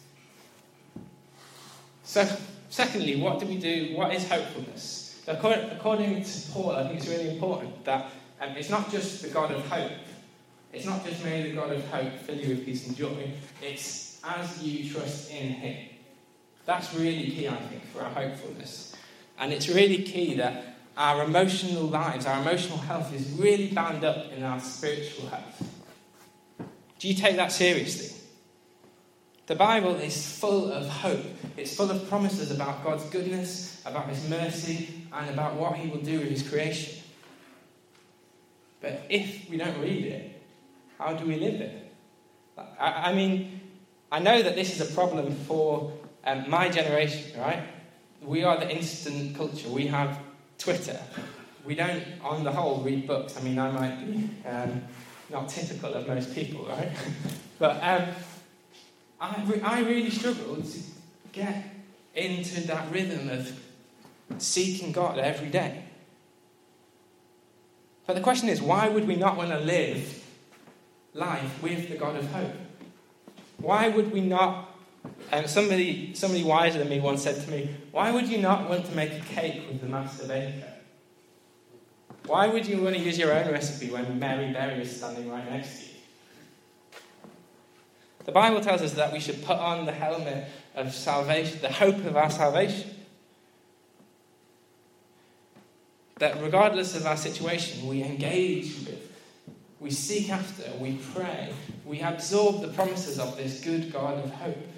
[2.05, 2.27] So,
[2.71, 3.93] secondly, what do we do?
[3.95, 5.04] What is hopefulness?
[5.27, 8.11] According, according to Paul, I think it's really important that
[8.41, 9.93] um, it's not just the God of hope.
[10.73, 13.31] It's not just may the God of hope fill you with peace and joy.
[13.63, 15.89] It's as you trust in him.
[16.67, 18.97] That's really key, I think, for our hopefulness.
[19.39, 24.33] And it's really key that our emotional lives, our emotional health is really bound up
[24.33, 25.63] in our spiritual health.
[26.99, 28.17] Do you take that seriously?
[29.47, 31.25] The Bible is full of hope.
[31.59, 36.01] It's full of promises about God's goodness, about His mercy, and about what He will
[36.01, 37.03] do with His creation.
[38.81, 40.43] But if we don't read it,
[40.99, 41.93] how do we live it?
[42.79, 43.61] I, I mean,
[44.11, 45.93] I know that this is a problem for
[46.25, 47.65] um, my generation, right?
[48.23, 49.69] We are the instant culture.
[49.69, 50.19] We have
[50.57, 50.99] Twitter.
[51.67, 53.37] We don't, on the whole, read books.
[53.37, 54.83] I mean, I might be um,
[55.31, 56.91] not typical of most people, right?
[57.59, 58.09] but um,
[59.25, 60.79] I, re- I really struggled to
[61.33, 61.65] get
[62.15, 63.59] into that rhythm of
[64.39, 65.85] seeking God every day.
[68.07, 70.23] But the question is, why would we not want to live
[71.15, 72.53] life with the God of hope?
[73.59, 74.71] Why would we not?
[75.33, 78.87] Um, somebody, somebody wiser than me once said to me, "Why would you not want
[78.87, 80.75] to make a cake with the master baker?"
[82.27, 85.51] Why would you want to use your own recipe when Mary Berry is standing right
[85.51, 85.94] next to you?
[88.25, 91.97] The Bible tells us that we should put on the helmet of salvation, the hope
[92.05, 92.91] of our salvation.
[96.19, 99.13] That regardless of our situation, we engage with,
[99.81, 101.53] we seek after, we pray,
[101.85, 104.69] we absorb the promises of this good God of hope.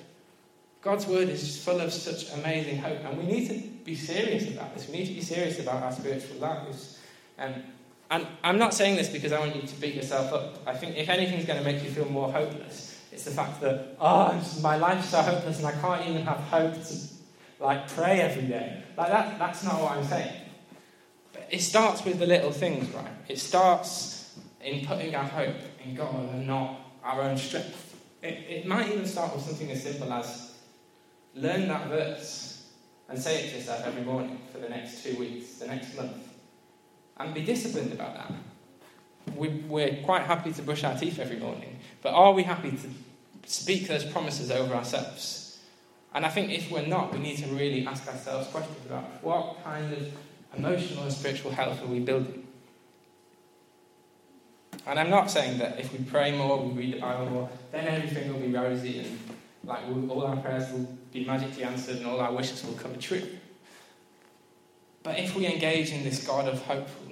[0.82, 3.54] God's word is full of such amazing hope, and we need to
[3.84, 4.88] be serious about this.
[4.88, 6.98] We need to be serious about our spiritual lives.
[7.38, 7.54] Um,
[8.10, 10.62] and I'm not saying this because I want you to beat yourself up.
[10.66, 13.96] I think if anything's going to make you feel more hopeless, it's the fact that,
[13.98, 16.94] oh, my life's so hopeless and I can't even have hope to
[17.58, 18.82] like pray every day.
[18.94, 20.36] Like that, that's not what I'm saying.
[21.32, 23.10] But it starts with the little things, right?
[23.26, 27.96] It starts in putting our hope in God and not our own strength.
[28.20, 30.52] It, it might even start with something as simple as
[31.34, 32.68] learn that verse
[33.08, 36.18] and say it to yourself every morning for the next two weeks, the next month
[37.16, 38.32] and be disciplined about that.
[39.34, 42.88] We're quite happy to brush our teeth every morning, but are we happy to
[43.50, 45.58] speak those promises over ourselves?
[46.14, 49.62] And I think if we're not, we need to really ask ourselves questions about what
[49.62, 50.12] kind of
[50.56, 52.46] emotional and spiritual health are we building?
[54.86, 57.86] And I'm not saying that if we pray more, we read the Bible more, then
[57.88, 59.18] everything will be rosy and
[59.64, 63.22] like all our prayers will be magically answered and all our wishes will come true.
[65.02, 67.05] But if we engage in this God of hopefulness,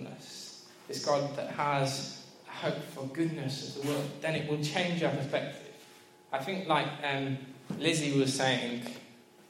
[0.88, 5.12] this God that has hope for goodness of the world, then it will change our
[5.12, 5.60] perspective.
[6.32, 7.38] I think, like um,
[7.78, 8.82] Lizzie was saying,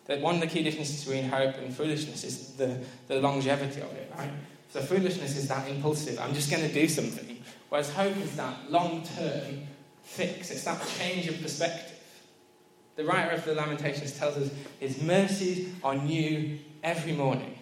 [0.06, 3.92] that one of the key differences between hope and foolishness is the, the longevity of
[3.92, 4.30] it, right?
[4.70, 7.42] So foolishness is that impulsive, I'm just going to do something.
[7.68, 9.66] Whereas hope is that long term
[10.02, 11.98] fix, it's that change of perspective.
[12.96, 17.58] The writer of the Lamentations tells us his mercies are new every morning.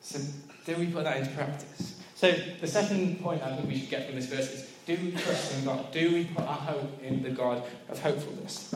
[0.00, 0.18] So,
[0.64, 2.00] do we put that into practice?
[2.14, 5.12] So, the second point I think we should get from this verse is do we
[5.12, 5.90] trust in God?
[5.92, 8.74] Do we put our hope in the God of hopefulness?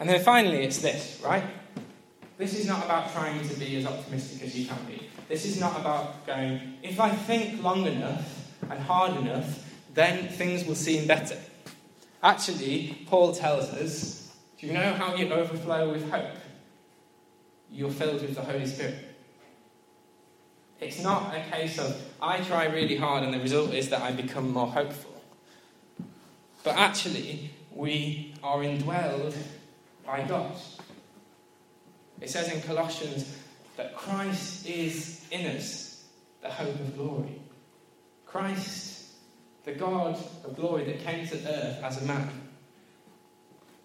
[0.00, 1.44] And then finally, it's this, right?
[2.36, 5.08] This is not about trying to be as optimistic as you can be.
[5.28, 10.64] This is not about going, if I think long enough and hard enough, then things
[10.64, 11.38] will seem better.
[12.22, 14.24] Actually, Paul tells us
[14.58, 16.36] do you know how you overflow with hope?
[17.70, 18.94] You're filled with the Holy Spirit.
[20.80, 24.12] It's not a case of I try really hard and the result is that I
[24.12, 25.14] become more hopeful.
[26.62, 29.36] But actually, we are indwelled
[30.06, 30.52] by God.
[32.20, 33.36] It says in Colossians
[33.76, 36.04] that Christ is in us,
[36.42, 37.40] the hope of glory.
[38.24, 39.04] Christ,
[39.64, 42.30] the God of glory that came to earth as a man,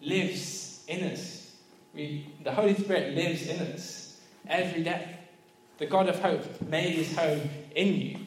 [0.02, 1.56] lives in us.
[1.94, 5.19] We, the Holy Spirit lives in us every day.
[5.80, 7.42] The God of hope made his home
[7.74, 8.18] in you.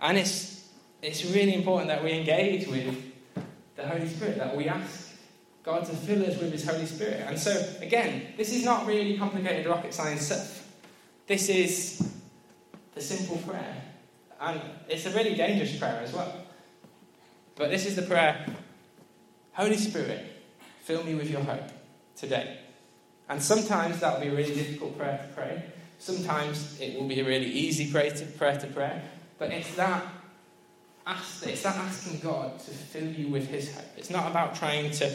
[0.00, 0.68] And it's,
[1.00, 3.12] it's really important that we engage with
[3.76, 5.14] the Holy Spirit, that we ask
[5.62, 7.24] God to fill us with his Holy Spirit.
[7.26, 10.68] And so, again, this is not really complicated rocket science stuff.
[11.28, 12.12] This is
[12.94, 13.82] the simple prayer.
[14.40, 16.34] And it's a really dangerous prayer as well.
[17.54, 18.44] But this is the prayer
[19.52, 20.24] Holy Spirit,
[20.80, 21.68] fill me with your hope
[22.16, 22.58] today.
[23.28, 25.62] And sometimes that will be a really difficult prayer to pray.
[26.02, 29.00] Sometimes it will be a really easy prayer to, prayer to pray.
[29.38, 30.04] But it's that,
[31.06, 33.84] ask, it's that asking God to fill you with His hope.
[33.96, 35.14] It's not about trying to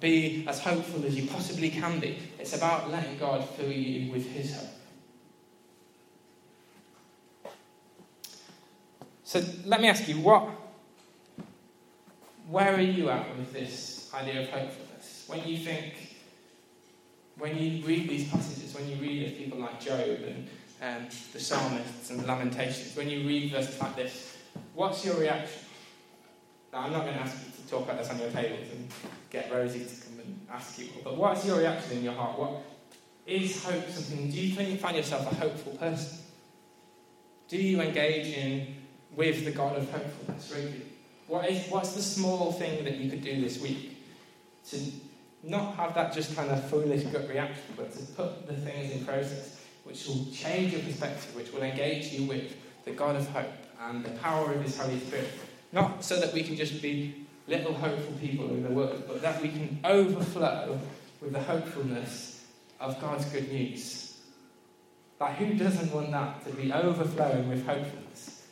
[0.00, 2.18] be as hopeful as you possibly can be.
[2.40, 4.66] It's about letting God fill you with His hope.
[9.22, 10.48] So let me ask you, what,
[12.48, 15.24] where are you at with this idea of hopefulness?
[15.28, 16.05] When you think,
[17.38, 20.48] when you read these passages, when you read of people like Job and
[20.82, 24.38] um, the psalmists and the lamentations, when you read verses like this,
[24.74, 25.60] what's your reaction?
[26.72, 28.88] Now, I'm not going to ask you to talk about this on your tables and
[29.30, 32.38] get Rosie to come and ask you, but what's your reaction in your heart?
[32.38, 32.62] What
[33.26, 34.30] is hope something?
[34.30, 36.18] Do you find yourself a hopeful person?
[37.48, 38.76] Do you engage in
[39.14, 40.86] with the God of hopefulness regularly?
[41.28, 44.04] What is, what's the small thing that you could do this week
[44.70, 44.78] to
[45.48, 49.04] not have that just kind of foolish gut reaction, but to put the things in
[49.04, 53.46] process which will change your perspective, which will engage you with the God of hope
[53.82, 55.30] and the power of His Holy Spirit?
[55.72, 59.40] Not so that we can just be little hopeful people in the world, but that
[59.40, 60.78] we can overflow
[61.20, 62.44] with the hopefulness
[62.80, 64.18] of God's good news.
[65.20, 68.46] Like, who doesn't want that to be overflowing with hopefulness?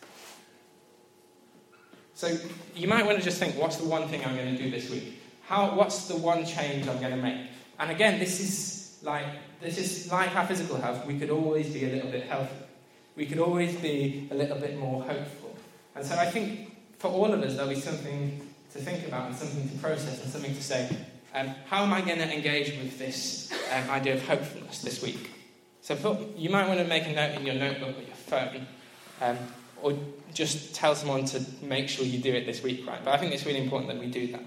[2.15, 2.39] So,
[2.75, 4.89] you might want to just think, what's the one thing I'm going to do this
[4.89, 5.21] week?
[5.47, 7.49] How, what's the one change I'm going to make?
[7.79, 9.27] And again, this is like
[9.61, 11.07] this is like our physical health.
[11.07, 12.67] We could always be a little bit healthier.
[13.17, 15.57] We could always be a little bit more hopeful.
[15.95, 18.41] And so I think for all of us, there'll be something
[18.73, 20.97] to think about and something to process and something to say.
[21.35, 25.31] Um, how am I going to engage with this um, idea of hopefulness this week?
[25.83, 28.67] So you might want to make a note in your notebook or your phone,
[29.21, 29.39] um,
[29.83, 29.99] or
[30.33, 33.05] just tell someone to make sure you do it this week, right?
[33.05, 34.43] But I think it's really important that we do that.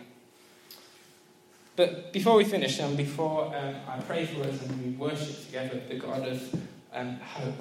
[1.78, 5.80] But before we finish, and before um, I pray for us and we worship together
[5.88, 7.54] the God of um, hope,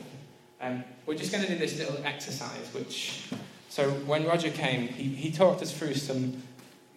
[0.62, 2.73] um, we're just going to do this little exercise.
[2.73, 3.29] Which,
[3.69, 6.43] so when Roger came, he, he talked us through some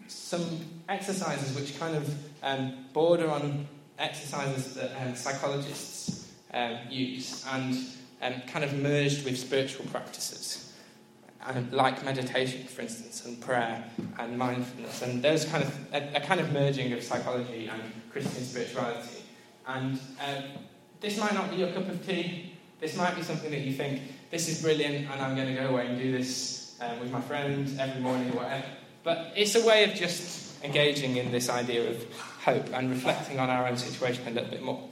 [0.08, 3.68] some exercises which kind of um, border on
[4.00, 10.69] exercises that um, psychologists um, use and kind of merged with spiritual practices
[11.48, 13.84] and like meditation, for instance, and prayer
[14.20, 17.82] and mindfulness, and those kind of a, a kind of merging of psychology and
[18.12, 19.24] Christian spirituality.
[19.68, 20.44] And um,
[21.00, 22.54] this might not be your cup of tea.
[22.80, 25.70] This might be something that you think this is brilliant, and I'm going to go
[25.70, 28.66] away and do this um, with my friends every morning, or whatever.
[29.04, 32.14] But it's a way of just engaging in this idea of
[32.44, 34.90] hope and reflecting on our own situation a little bit more.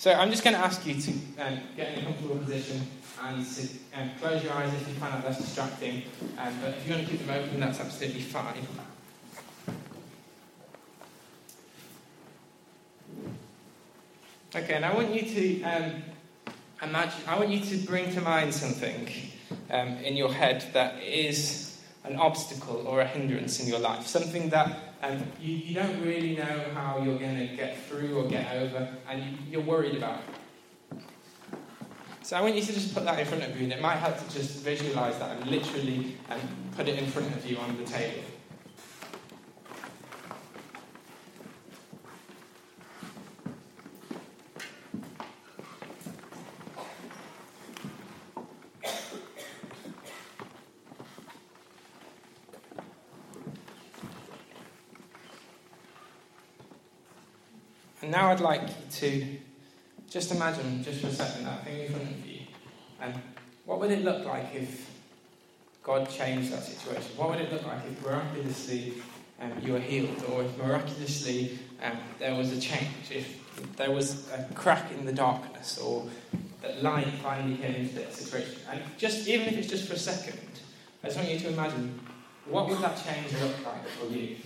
[0.00, 2.80] So I'm just going to ask you to um, get in a comfortable position
[3.22, 3.46] and
[3.94, 6.04] um, close your eyes if you find that less distracting.
[6.38, 8.66] Um, but if you want to keep them open, that's absolutely fine.
[14.56, 16.02] Okay, and I want you to um,
[16.82, 19.06] imagine, I want you to bring to mind something
[19.70, 24.48] um, in your head that is an obstacle or a hindrance in your life, something
[24.48, 28.54] that um, you, you don't really know how you're going to get through or get
[28.54, 30.20] over, and you, you're worried about.
[32.22, 33.96] So I want you to just put that in front of you, and it might
[33.96, 36.40] help to just visualize that and literally um,
[36.76, 38.22] put it in front of you on the table.
[58.02, 59.26] And now I'd like to
[60.08, 62.40] just imagine, just for a second, that thing in front of you.
[63.00, 63.14] And
[63.66, 64.90] what would it look like if
[65.82, 67.12] God changed that situation?
[67.16, 68.94] What would it look like if miraculously
[69.40, 73.38] um, you were healed, or if miraculously um, there was a change, if
[73.76, 76.06] there was a crack in the darkness, or
[76.62, 78.56] that light finally came into that situation?
[78.70, 80.40] And just even if it's just for a second,
[81.02, 82.00] I just want you to imagine
[82.46, 84.36] what would that change look like for you?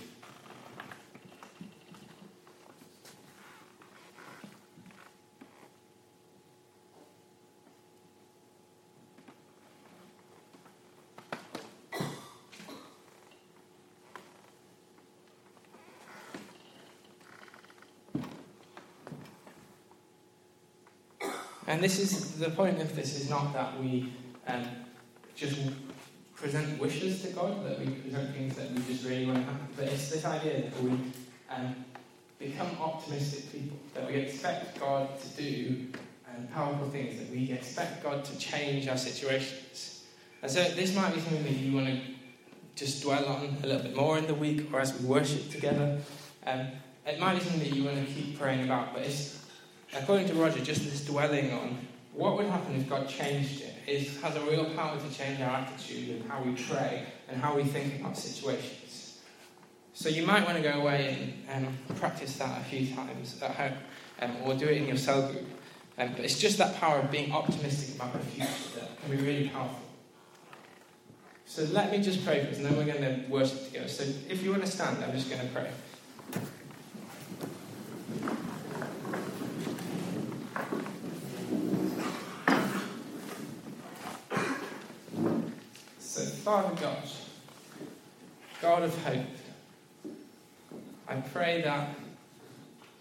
[21.75, 24.09] And this is the point of this is not that we
[24.47, 24.63] um,
[25.35, 25.59] just
[26.33, 29.67] present wishes to God, that we present things that we just really want to happen,
[29.75, 30.91] but it's this idea that we
[31.49, 31.75] um,
[32.39, 35.87] become optimistic people, that we expect God to do
[36.29, 40.05] um, powerful things, that we expect God to change our situations.
[40.43, 41.99] And so this might be something that you want to
[42.75, 45.99] just dwell on a little bit more in the week or as we worship together.
[46.47, 46.67] Um,
[47.05, 49.44] it might be something that you want to keep praying about, but it's,
[49.95, 51.77] according to Roger, just this dwelling on
[52.13, 56.09] what would happen if God changed it has a real power to change our attitude
[56.09, 59.19] and how we pray and how we think about situations.
[59.93, 63.51] So you might want to go away and um, practice that a few times at
[63.51, 63.77] home
[64.21, 65.45] um, or do it in your cell group.
[65.97, 69.23] Um, but it's just that power of being optimistic about the future that can be
[69.23, 69.79] really powerful.
[71.45, 73.87] So let me just pray for us, and then we're going to worship together.
[73.87, 75.69] So if you want to stand, I'm just going to pray.
[86.15, 87.09] So, Father God,
[88.61, 89.25] God of hope,
[91.07, 91.89] I pray that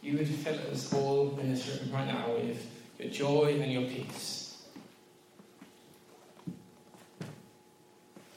[0.00, 2.66] you would fill us all in this room right now with
[2.98, 4.62] your joy and your peace.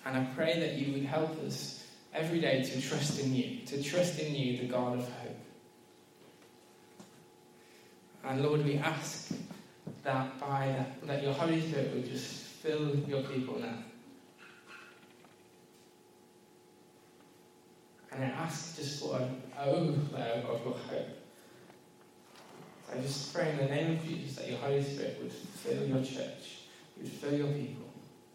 [0.06, 3.82] And I pray that you would help us every day to trust in you, to
[3.82, 5.40] trust in you, the God of hope.
[8.26, 9.32] And Lord, we ask
[10.04, 13.86] that by that, that your Holy Spirit would just fill your people now.
[18.18, 21.08] And I ask just for an overflow of your hope.
[22.88, 25.86] So I just pray in the name of Jesus that your Holy Spirit would fill
[25.86, 26.62] your church,
[26.98, 27.87] would fill your people,